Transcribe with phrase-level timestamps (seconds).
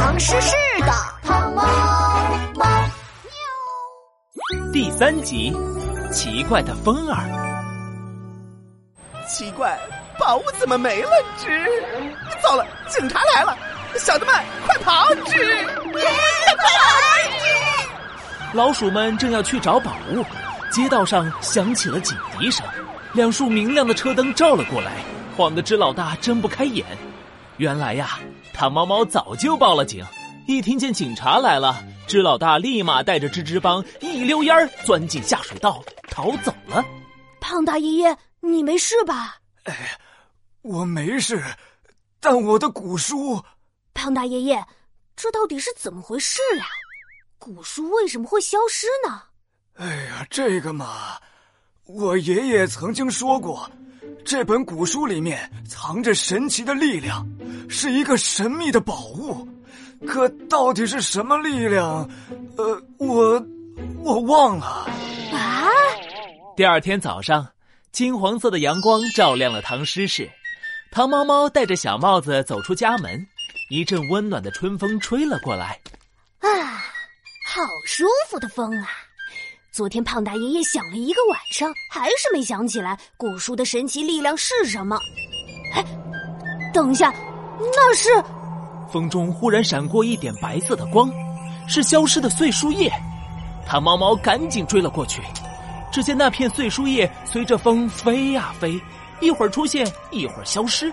[0.00, 0.90] 唐诗诗的
[1.22, 1.62] 汤猫
[2.54, 2.64] 猫
[3.22, 4.72] 喵。
[4.72, 5.54] 第三集，
[6.10, 7.28] 奇怪的风儿。
[9.28, 9.78] 奇怪，
[10.18, 11.10] 宝物怎么没了？
[11.38, 11.68] 吱！
[12.42, 13.54] 糟了，警察来了！
[13.98, 14.34] 小的们，
[14.66, 15.06] 快跑！
[15.26, 15.64] 吱！
[15.92, 16.02] 快
[16.56, 16.70] 跑！
[18.54, 20.24] 老鼠们正要去找宝物，
[20.72, 22.64] 街道上响起了警笛声，
[23.12, 24.92] 两束明亮的车灯照了过来，
[25.36, 26.86] 晃得支老大睁不开眼。
[27.58, 28.18] 原来呀，
[28.60, 30.04] 糖猫猫早就报了警，
[30.46, 36.84] 一听见警察来了，支老大立马带着吱吱帮一溜烟儿钻进下水道逃走了。
[37.40, 39.38] 胖大爷爷，你没事吧？
[39.64, 39.98] 哎，
[40.60, 41.42] 我没事，
[42.20, 43.42] 但我的古书……
[43.94, 44.62] 胖大爷爷，
[45.16, 46.66] 这到底是怎么回事呀？
[47.38, 49.22] 古书为什么会消失呢？
[49.76, 51.18] 哎呀，这个嘛，
[51.86, 53.70] 我爷爷曾经说过。
[54.22, 57.26] 这本古书里面藏着神奇的力量，
[57.70, 59.48] 是一个神秘的宝物。
[60.06, 62.08] 可到底是什么力量？
[62.56, 63.46] 呃，我
[64.02, 64.66] 我忘了。
[65.32, 65.68] 啊！
[66.56, 67.46] 第二天早上，
[67.92, 70.28] 金黄色的阳光照亮了唐诗室。
[70.90, 73.24] 唐猫猫戴着小帽子走出家门，
[73.68, 75.78] 一阵温暖的春风吹了过来。
[76.40, 76.48] 啊，
[77.46, 78.88] 好舒服的风啊！
[79.70, 84.98] 昨天胖大爷爷想了一个晚上，还是没想起来古书的神奇力量是什么。
[85.74, 85.84] 哎，
[86.72, 87.14] 等一下，
[87.60, 88.08] 那是……
[88.90, 91.10] 风中忽然闪过一点白色的光，
[91.66, 92.90] 是消失的碎树叶。
[93.66, 95.22] 糖猫猫赶紧追了过去，
[95.92, 98.80] 只见那片碎树叶随着风飞呀飞，
[99.20, 100.92] 一会儿出现，一会儿消失。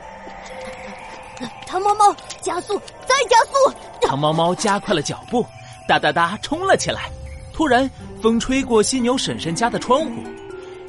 [1.65, 4.07] 糖猫猫加速，再加速！
[4.07, 5.45] 糖猫猫加快了脚步，
[5.88, 7.09] 哒哒哒冲了起来。
[7.53, 7.89] 突然，
[8.21, 10.23] 风吹过犀牛婶婶家的窗户，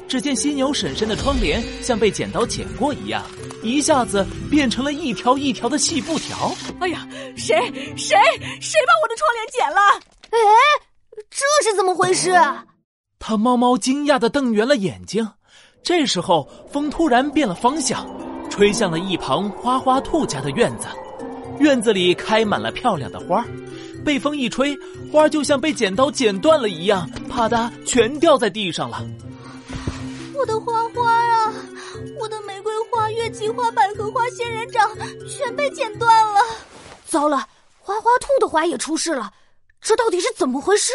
[0.09, 3.23] 只见犀牛婶婶的窗帘像被剪刀剪过一样，
[3.61, 6.51] 一下子变成了一条一条的细布条。
[6.79, 7.07] 哎呀，
[7.37, 7.55] 谁
[7.95, 8.17] 谁
[8.59, 9.79] 谁把我的窗帘剪了？
[10.31, 10.39] 哎，
[11.29, 12.33] 这是怎么回事？
[13.19, 15.29] 他猫猫惊讶的瞪圆了眼睛。
[15.83, 18.05] 这时候，风突然变了方向，
[18.49, 20.87] 吹向了一旁花花兔家的院子。
[21.59, 23.45] 院子里开满了漂亮的花。
[24.03, 24.75] 被风一吹，
[25.11, 29.05] 花就像被剪刀剪断了一样，啪嗒全掉在地上了。
[30.39, 31.53] 我的花花啊，
[32.17, 34.89] 我的玫瑰花、月季花、百合花、仙人掌
[35.27, 36.39] 全被剪断了。
[37.05, 37.45] 糟了，
[37.77, 39.29] 花花兔的花也出事了，
[39.81, 40.93] 这到底是怎么回事？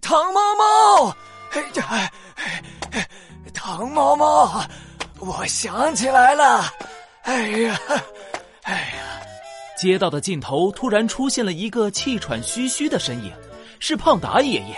[0.00, 1.16] 唐猫猫，
[1.50, 2.12] 哎呀，
[3.52, 4.62] 糖猫猫，
[5.18, 6.72] 我想起来了，
[7.22, 7.80] 哎呀，
[8.62, 9.22] 哎呀。
[9.76, 13.32] 街道的尽头突然出现了一个气喘吁吁的身影，
[13.80, 14.76] 是胖达爷爷。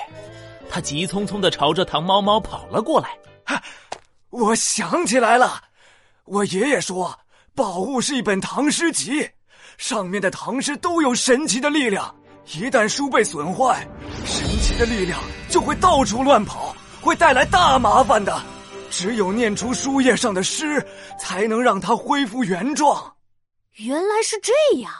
[0.70, 3.10] 他急匆匆的朝着唐猫猫跑了过来。
[4.30, 5.62] 我想起来了，
[6.24, 7.18] 我爷爷说，
[7.54, 9.28] 宝物是一本唐诗集，
[9.78, 12.14] 上面的唐诗都有神奇的力量。
[12.52, 13.86] 一旦书被损坏，
[14.24, 15.20] 神奇的力量
[15.50, 18.40] 就会到处乱跑，会带来大麻烦的。
[18.90, 20.82] 只有念出书页上的诗，
[21.18, 23.14] 才能让它恢复原状。
[23.74, 24.90] 原来是这样，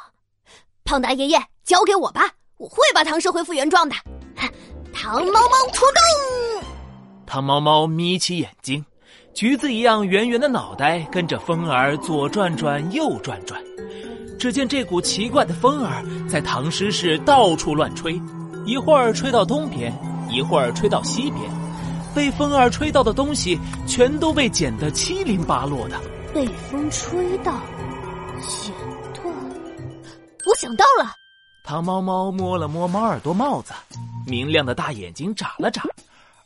[0.84, 3.96] 胖达爷爷，交给我吧，我会把唐诗恢复原状的。
[4.92, 6.67] 唐猫猫出动，
[7.28, 8.82] 糖猫猫眯起眼睛，
[9.34, 13.62] 橘子一样圆圆的脑袋跟着风儿左转转右转转。
[14.38, 18.18] 只见这股奇怪的风儿在唐诗室到处乱吹，
[18.64, 19.92] 一会儿吹到东边，
[20.30, 21.42] 一会儿吹到西边，
[22.14, 26.00] 被风儿吹到的东西全都被剪得七零八落的。
[26.32, 27.60] 被风吹到。
[28.40, 28.72] 剪
[29.12, 29.34] 断，
[30.46, 31.12] 我想到了。
[31.62, 33.74] 糖猫猫摸了摸猫耳朵帽子，
[34.26, 35.82] 明亮的大眼睛眨了眨，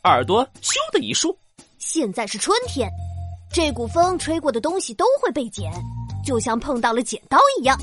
[0.04, 1.36] 耳朵咻的一竖。
[1.78, 2.90] 现在是春天，
[3.52, 5.70] 这股风吹过的东西都会被剪，
[6.24, 7.78] 就像碰到了剪刀一样。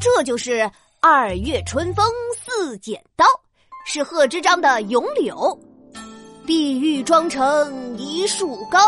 [0.00, 3.26] 这就是二月春风似剪刀，
[3.84, 5.36] 是贺知章的《咏柳》。
[6.46, 8.78] 碧玉妆成一树高，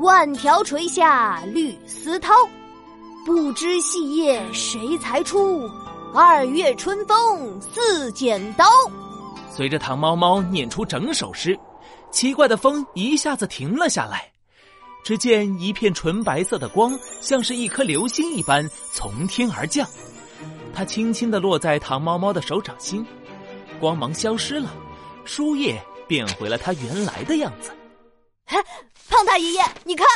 [0.00, 2.32] 万条垂下绿丝绦。
[3.24, 5.70] 不知细叶谁裁出？
[6.12, 8.66] 二月春风似剪刀。
[9.54, 11.56] 随着唐猫猫念出整首诗，
[12.10, 14.30] 奇怪的风一下子停了下来。
[15.04, 19.88] 只见一片纯白色的光，像是一颗流星一般从天而降。
[20.74, 23.04] 它轻轻的落在糖猫猫的手掌心，
[23.80, 24.72] 光芒消失了，
[25.24, 27.72] 书页变回了它原来的样子。
[29.08, 30.06] 胖大爷爷，你看。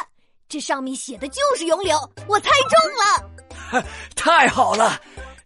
[0.49, 1.99] 这上面写的就是咏柳，
[2.29, 3.85] 我猜中了，
[4.15, 4.97] 太好了！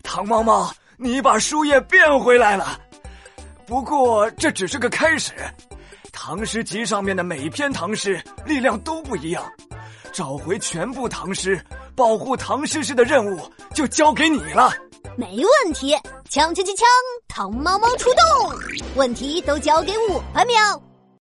[0.02, 2.78] 唐猫猫，你把书页变回来了。
[3.66, 5.32] 不过这只是个开始，
[6.12, 9.42] 唐诗集上面的每篇唐诗力量都不一样，
[10.12, 11.60] 找回全部唐诗，
[11.94, 13.40] 保护唐诗诗的任务
[13.74, 14.72] 就交给你了。
[15.16, 15.94] 没问题。
[16.28, 16.84] 锵锵锵锵，
[17.26, 18.56] 唐猫猫出动，
[18.94, 20.89] 问题都交给我吧，喵。